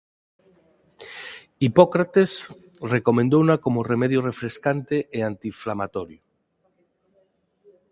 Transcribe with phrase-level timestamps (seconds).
[1.65, 2.31] Hipócrates
[2.95, 6.21] recomendouna coma remedio refrescante e antiinflamatorio.